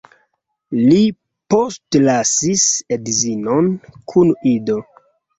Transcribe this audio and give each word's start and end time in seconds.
Li 0.75 1.01
postlasis 1.53 2.63
edzinon 2.97 3.69
kun 4.15 4.33
ido. 4.53 4.79